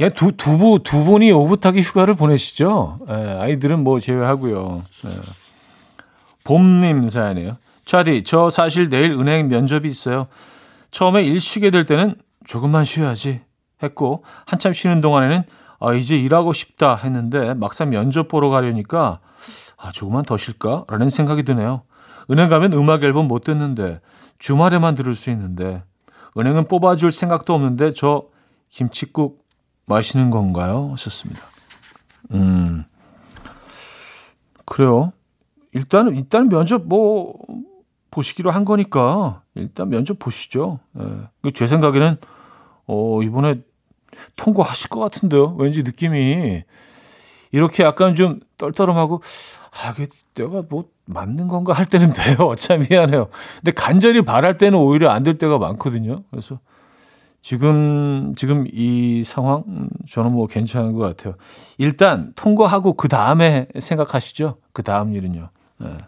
예, 0.00 0.10
두, 0.10 0.32
두 0.32 0.58
부, 0.58 0.80
두 0.84 1.02
분이 1.02 1.32
오붓하게 1.32 1.80
휴가를 1.80 2.14
보내시죠? 2.14 2.98
에, 3.08 3.14
아이들은 3.14 3.82
뭐 3.82 4.00
제외하고요. 4.00 4.84
에. 5.06 5.08
봄님 6.44 7.08
사연이에요. 7.08 7.56
차디, 7.86 8.24
저 8.24 8.50
사실 8.50 8.88
내일 8.88 9.12
은행 9.12 9.48
면접이 9.48 9.88
있어요. 9.88 10.26
처음에 10.90 11.24
일 11.24 11.40
쉬게 11.40 11.70
될 11.70 11.86
때는 11.86 12.16
조금만 12.44 12.84
쉬어야지 12.84 13.40
했고 13.82 14.24
한참 14.44 14.74
쉬는 14.74 15.00
동안에는 15.00 15.44
아, 15.78 15.94
이제 15.94 16.16
일하고 16.16 16.52
싶다 16.52 16.96
했는데 16.96 17.54
막상 17.54 17.90
면접 17.90 18.28
보러 18.28 18.50
가려니까 18.50 19.20
아, 19.76 19.92
조금만 19.92 20.24
더 20.24 20.36
쉴까 20.36 20.84
라는 20.88 21.08
생각이 21.08 21.44
드네요. 21.44 21.82
은행 22.30 22.48
가면 22.48 22.72
음악 22.72 23.04
앨범 23.04 23.28
못 23.28 23.44
듣는데 23.44 24.00
주말에만 24.38 24.94
들을 24.96 25.14
수 25.14 25.30
있는데 25.30 25.84
은행은 26.36 26.66
뽑아줄 26.66 27.12
생각도 27.12 27.54
없는데 27.54 27.92
저 27.92 28.24
김치국 28.68 29.44
마시는 29.86 30.30
건가요? 30.30 30.90
하셨습니다. 30.92 31.40
음, 32.32 32.84
그래요. 34.64 35.12
일단은 35.72 36.16
일단 36.16 36.48
면접 36.48 36.82
뭐 36.86 37.34
보시기로 38.16 38.50
한 38.50 38.64
거니까 38.64 39.42
일단 39.54 39.90
면접 39.90 40.18
보시죠. 40.18 40.80
예. 40.98 41.50
제 41.52 41.66
생각에는 41.66 42.16
어, 42.86 43.22
이번에 43.22 43.56
통과하실 44.36 44.88
것 44.88 45.00
같은데요. 45.00 45.54
왠지 45.58 45.82
느낌이 45.82 46.62
이렇게 47.52 47.82
약간 47.82 48.14
좀 48.14 48.40
떨떠름하고 48.56 49.22
아, 49.72 49.90
이게 49.92 50.06
내가 50.34 50.62
뭐 50.68 50.86
맞는 51.04 51.48
건가 51.48 51.74
할 51.74 51.84
때는 51.84 52.12
돼요. 52.14 52.54
참 52.58 52.82
미안해요. 52.88 53.28
근데 53.56 53.72
간절히 53.72 54.22
바랄 54.22 54.56
때는 54.56 54.78
오히려 54.78 55.10
안 55.10 55.22
될 55.22 55.36
때가 55.36 55.58
많거든요. 55.58 56.22
그래서 56.30 56.58
지금 57.42 58.34
지금 58.34 58.64
이 58.72 59.22
상황 59.24 59.88
저는 60.08 60.32
뭐 60.32 60.46
괜찮은 60.46 60.94
것 60.94 61.00
같아요. 61.00 61.34
일단 61.76 62.32
통과하고 62.34 62.94
그 62.94 63.08
다음에 63.08 63.68
생각하시죠. 63.78 64.56
그 64.72 64.82
다음 64.82 65.12
일은요. 65.14 65.50
네. 65.80 65.98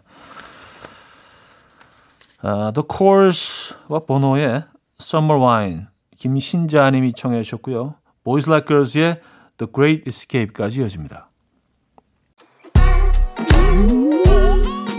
아, 2.41 2.71
The 2.73 2.83
Course와 2.89 3.99
보노의 4.07 4.63
Summer 4.99 5.41
Wine 5.41 5.81
김신자님이 6.17 7.13
청해 7.13 7.43
주셨고요. 7.43 7.95
Boys 8.23 8.49
Like 8.49 8.67
Girls의 8.67 9.21
The 9.57 9.71
Great 9.73 10.03
Escape까지 10.07 10.79
이어집니다. 10.81 11.29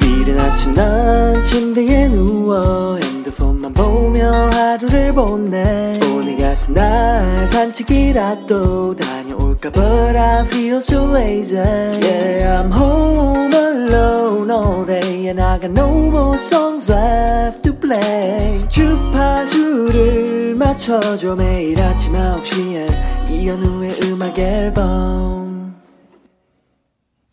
이른 0.03 0.38
아침 0.38 0.74
난 0.74 1.42
침대에 1.42 2.09
누워 2.09 2.96
핸드폰만 2.96 3.72
보며 3.72 4.50
하루를 4.50 5.14
보내 5.14 5.98
오늘 6.14 6.37
같은 6.37 6.74
날 6.74 7.48
산책이라도 7.48 8.96
다 8.96 9.19
녀올까 9.61 9.70
But 9.70 10.16
I 10.16 10.44
feel 10.46 10.79
so 10.79 11.05
lazy. 11.05 11.57
Yeah 11.57 12.62
I'm 12.62 12.73
home 12.73 13.53
alone 13.53 14.51
all 14.51 14.87
day 14.87 15.29
And 15.29 15.40
I 15.40 15.59
got 15.59 15.70
no 15.70 16.09
more 16.09 16.38
songs 16.38 16.90
left 16.90 17.62
to 17.62 17.79
play. 17.79 18.66
주파수를 18.68 20.55
맞춰줘 20.57 21.37
매일 21.37 21.81
아침 21.81 22.12
9시에. 22.14 23.31
이현우의 23.31 24.01
음악 24.05 24.38
앨범. 24.38 25.77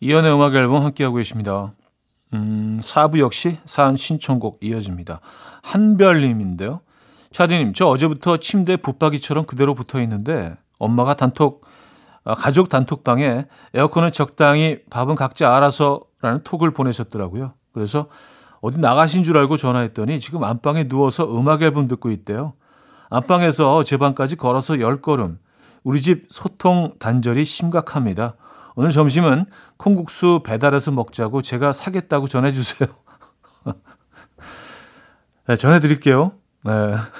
이현우의 0.00 0.34
음악 0.34 0.54
앨범 0.54 0.84
함께하고 0.84 1.16
계십니다. 1.16 1.72
음, 2.34 2.78
4부 2.82 3.20
역시 3.20 3.56
사연 3.64 3.96
신청곡 3.96 4.58
이어집니다. 4.62 5.20
한별님인데요. 5.62 6.80
차디님, 7.32 7.72
저 7.74 7.86
어제부터 7.86 8.36
침대 8.36 8.76
붙박이처럼 8.76 9.46
그대로 9.46 9.74
붙어 9.74 10.00
있는데 10.02 10.54
엄마가 10.78 11.14
단톡, 11.14 11.64
아, 11.64 11.67
가족 12.34 12.68
단톡방에 12.68 13.46
에어컨은 13.74 14.12
적당히 14.12 14.80
밥은 14.90 15.14
각자 15.14 15.56
알아서라는 15.56 16.42
톡을 16.44 16.72
보내셨더라고요. 16.72 17.54
그래서 17.72 18.08
어디 18.60 18.78
나가신 18.78 19.22
줄 19.22 19.38
알고 19.38 19.56
전화했더니 19.56 20.20
지금 20.20 20.44
안방에 20.44 20.88
누워서 20.88 21.24
음악 21.38 21.62
앨범 21.62 21.88
듣고 21.88 22.10
있대요. 22.10 22.54
안방에서 23.10 23.84
제 23.84 23.96
방까지 23.96 24.36
걸어서 24.36 24.74
10걸음. 24.74 25.38
우리 25.84 26.00
집 26.02 26.26
소통 26.30 26.94
단절이 26.98 27.44
심각합니다. 27.44 28.34
오늘 28.74 28.90
점심은 28.90 29.46
콩국수 29.76 30.42
배달해서 30.44 30.90
먹자고 30.92 31.42
제가 31.42 31.72
사겠다고 31.72 32.28
전해주세요. 32.28 32.88
네, 35.48 35.56
전해드릴게요. 35.56 36.32
네. 36.64 36.72
아, 36.72 37.10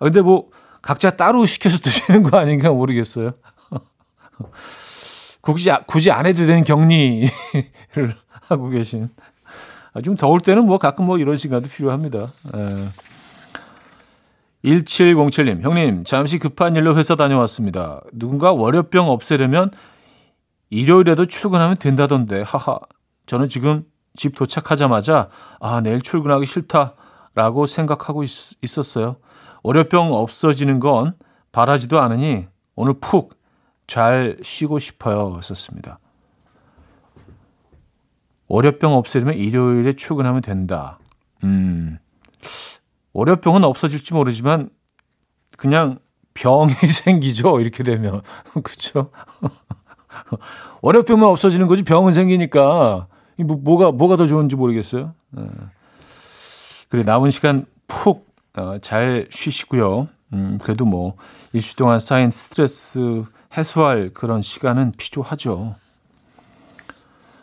근데 0.00 0.22
뭐, 0.22 0.48
각자 0.80 1.10
따로 1.10 1.46
시켜서 1.46 1.78
드시는 1.78 2.22
거 2.22 2.38
아닌가 2.38 2.72
모르겠어요. 2.72 3.32
굳이, 5.40 5.70
굳이 5.86 6.10
안 6.10 6.26
해도 6.26 6.46
되는 6.46 6.64
격리를 6.64 7.28
하고 8.48 8.68
계신. 8.68 9.08
아, 9.92 10.00
좀 10.00 10.16
더울 10.16 10.40
때는 10.40 10.66
뭐 10.66 10.78
가끔 10.78 11.06
뭐 11.06 11.18
이런 11.18 11.36
시간도 11.36 11.68
필요합니다. 11.68 12.28
네. 12.52 12.88
1707님, 14.64 15.62
형님, 15.62 16.04
잠시 16.04 16.38
급한 16.38 16.74
일로 16.74 16.96
회사 16.96 17.16
다녀왔습니다. 17.16 18.00
누군가 18.12 18.52
월요병 18.52 19.10
없애려면 19.10 19.70
일요일에도 20.70 21.26
출근하면 21.26 21.76
된다던데, 21.76 22.42
하하. 22.42 22.78
저는 23.26 23.48
지금 23.48 23.84
집 24.16 24.34
도착하자마자, 24.34 25.28
아, 25.60 25.80
내일 25.82 26.00
출근하기 26.00 26.46
싫다 26.46 26.94
라고 27.34 27.66
생각하고 27.66 28.22
있, 28.22 28.30
있었어요. 28.62 29.16
월요병 29.62 30.12
없어지는 30.14 30.80
건 30.80 31.14
바라지도 31.52 32.00
않으니 32.00 32.46
오늘 32.74 32.94
푹 33.00 33.34
잘 33.86 34.36
쉬고 34.42 34.78
싶어요. 34.78 35.40
썼습니다. 35.42 35.98
월요병 38.48 38.92
없애려면 38.92 39.36
일요일에 39.36 39.92
출근하면 39.94 40.40
된다. 40.40 40.98
음. 41.42 41.98
월요병은 43.12 43.64
없어질지 43.64 44.14
모르지만 44.14 44.70
그냥 45.56 45.98
병이 46.34 46.72
생기죠. 46.92 47.60
이렇게 47.60 47.82
되면. 47.82 48.22
그렇죠? 48.62 49.10
월요병만 50.82 51.28
없어지는 51.28 51.66
거지 51.66 51.82
병은 51.82 52.12
생기니까 52.12 53.08
뭐, 53.38 53.56
뭐가 53.56 53.90
뭐가 53.92 54.16
더 54.16 54.26
좋은지 54.26 54.56
모르겠어요. 54.56 55.14
네. 55.30 55.44
그래 56.88 57.02
남은 57.02 57.30
시간 57.30 57.66
푹잘 57.88 59.26
어, 59.26 59.30
쉬시고요. 59.30 60.08
음, 60.32 60.58
그래도 60.62 60.84
뭐 60.84 61.16
일주 61.52 61.76
동안 61.76 61.98
쌓인 61.98 62.30
스트레스 62.30 63.24
해소할 63.56 64.10
그런 64.12 64.42
시간은 64.42 64.92
필요하죠. 64.96 65.76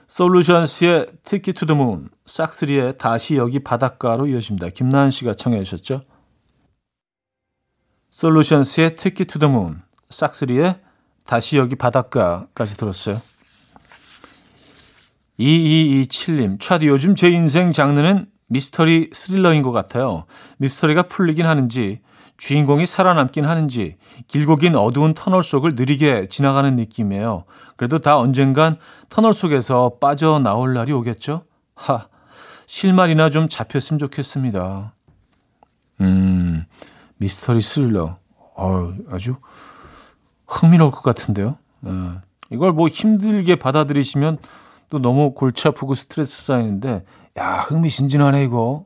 솔루션스의 0.07 1.07
Ticket 1.23 1.53
to 1.53 1.62
the 1.62 1.75
Moon, 1.75 2.09
싹스리의 2.25 2.97
다시 2.97 3.37
여기 3.37 3.59
바닷가로 3.59 4.27
이어집니다. 4.27 4.69
김나은 4.69 5.09
씨가 5.09 5.33
청해 5.35 5.63
주셨죠? 5.63 6.03
솔루션스의 8.09 8.97
Ticket 8.97 9.25
to 9.25 9.34
the 9.34 9.47
Moon, 9.47 9.81
싹스리의 10.09 10.79
다시 11.25 11.57
여기 11.57 11.75
바닷가까지 11.75 12.75
들었어요. 12.75 13.21
2227님, 15.39 16.59
차디 16.59 16.87
요즘 16.87 17.15
제 17.15 17.29
인생 17.29 17.71
장르는 17.71 18.27
미스터리 18.47 19.09
스릴러인 19.13 19.63
것 19.63 19.71
같아요. 19.71 20.25
미스터리가 20.57 21.03
풀리긴 21.03 21.45
하는지, 21.45 22.01
주인공이 22.41 22.87
살아남긴 22.87 23.45
하는지, 23.45 23.97
길고 24.27 24.55
긴 24.55 24.75
어두운 24.75 25.13
터널 25.13 25.43
속을 25.43 25.75
느리게 25.75 26.27
지나가는 26.27 26.75
느낌이에요. 26.75 27.43
그래도 27.75 27.99
다 27.99 28.17
언젠간 28.17 28.77
터널 29.09 29.35
속에서 29.35 29.97
빠져나올 30.01 30.73
날이 30.73 30.91
오겠죠? 30.91 31.43
하, 31.75 32.07
실마리나 32.65 33.29
좀 33.29 33.47
잡혔으면 33.47 33.99
좋겠습니다. 33.99 34.91
음, 36.01 36.65
미스터리 37.17 37.61
스릴러. 37.61 38.17
어, 38.55 38.93
아주 39.11 39.35
흥미로울 40.47 40.89
것 40.93 41.03
같은데요. 41.03 41.59
어, 41.83 42.21
이걸 42.49 42.71
뭐 42.71 42.87
힘들게 42.87 43.57
받아들이시면 43.57 44.39
또 44.89 44.97
너무 44.97 45.35
골치 45.35 45.67
아프고 45.67 45.93
스트레스 45.93 46.41
쌓이는데, 46.41 47.05
야, 47.37 47.57
흥미진진하네, 47.67 48.43
이거. 48.43 48.85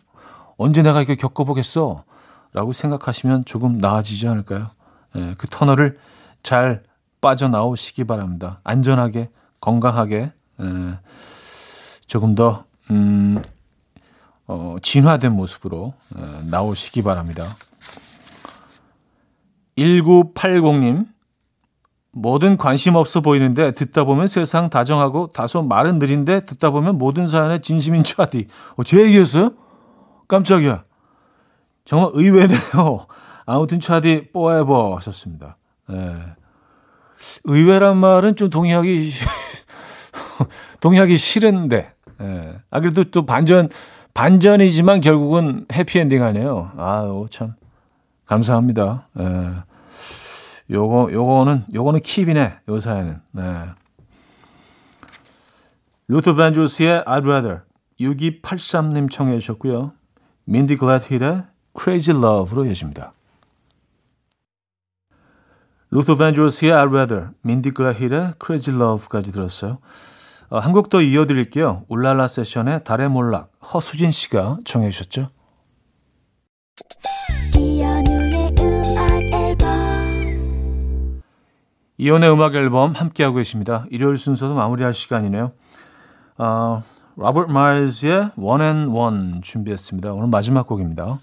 언제 0.58 0.82
내가 0.82 1.02
이거 1.02 1.16
겪어보겠어? 1.16 2.04
라고 2.56 2.72
생각하시면 2.72 3.44
조금 3.44 3.80
나아지지 3.80 4.30
않을까요? 4.30 4.70
예, 5.18 5.36
그 5.38 5.46
터널을 5.46 6.00
잘 6.42 6.84
빠져나오시기 7.20 8.06
바랍니다. 8.06 8.62
안전하게, 8.64 9.30
건강하게, 9.60 10.32
예, 10.62 11.00
조금 12.08 12.34
더, 12.34 12.64
음, 12.92 13.42
어, 14.48 14.78
진화된 14.82 15.34
모습으로 15.34 15.96
예, 16.18 16.50
나오시기 16.50 17.04
바랍니다. 17.04 17.58
1980님, 19.78 21.08
뭐든 22.14 22.56
관심 22.56 22.96
없어 22.96 23.20
보이는데 23.20 23.74
듣다 23.74 24.06
보면 24.06 24.30
세상 24.30 24.70
다정하고 24.70 25.34
다소 25.34 25.62
말은 25.62 26.00
느린데 26.00 26.46
듣다 26.46 26.70
보면 26.70 26.98
모든 26.98 27.28
사연에 27.28 27.60
진심인 27.60 28.06
차디. 28.06 28.48
어, 28.78 28.86
제 28.86 29.04
얘기였어요? 29.04 29.52
깜짝이야. 30.30 30.86
정말 31.86 32.10
의외네요. 32.14 33.08
아무튼 33.46 33.80
차디 33.80 34.32
뽀에버 34.34 34.96
하셨습니다. 34.98 35.58
네. 35.88 36.18
의외란 37.46 37.98
말은 37.98 38.36
좀 38.36 38.50
동의하기 38.50 39.12
동의하기 40.82 41.16
싫은데. 41.16 41.94
네. 42.18 42.56
아 42.70 42.80
그래도 42.80 43.04
또 43.06 43.26
반전 43.26 43.70
반전이지만 44.14 45.02
결국은 45.02 45.66
해피엔딩 45.72 46.24
하네요. 46.24 46.72
아유 46.78 47.28
참 47.30 47.54
감사합니다. 48.26 49.08
네. 49.14 49.52
요거 50.72 51.10
요거는 51.12 51.66
요거는 51.74 52.00
keep이네. 52.00 52.58
요 52.68 52.80
사연은. 52.80 53.22
네. 53.32 53.44
루터 56.08 56.36
밴조스의 56.36 57.04
I'd 57.06 57.24
Rather 57.24 57.62
6283님 58.00 59.12
청해 59.12 59.40
주셨고요. 59.40 59.94
민디 60.46 60.78
글래드힐의 60.78 61.44
Crazy 61.80 62.18
Love로 62.18 62.66
이어집니다. 62.66 63.14
루터 65.92 66.18
밴조스의 66.18 66.72
I'd 66.72 66.90
Rather, 66.90 67.30
민디 67.42 67.72
글래드힐의 67.72 68.34
Crazy 68.44 68.78
Love까지 68.78 69.32
들었어요. 69.32 69.80
어, 70.50 70.60
한곡 70.60 70.90
더 70.90 71.02
이어드릴게요. 71.02 71.86
울랄라 71.88 72.28
세션의 72.28 72.84
달의 72.84 73.10
몰락, 73.10 73.52
허수진 73.74 74.12
씨가 74.12 74.58
청해 74.66 74.90
주셨죠. 74.90 75.30
이연의 81.98 82.30
음악 82.30 82.56
앨범 82.56 82.92
함께하고 82.92 83.38
계십니다. 83.38 83.86
일요일 83.90 84.18
순서도 84.18 84.54
마무리할 84.54 84.94
시간이네요. 84.94 85.54
어, 86.38 86.84
로버트 87.16 87.52
마일즈의 87.52 88.32
One 88.36 88.66
and 88.66 88.92
One 88.92 89.42
준비했습니다. 89.42 90.12
오늘 90.12 90.28
마지막 90.28 90.68
곡입니다. 90.68 91.20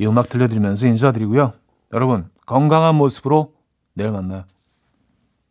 이 0.00 0.06
음악 0.06 0.30
들려드리면서 0.30 0.86
인사드리고요. 0.86 1.52
여러분 1.92 2.30
건강한 2.46 2.94
모습으로 2.94 3.52
내일 3.92 4.10
만나요. 4.10 4.44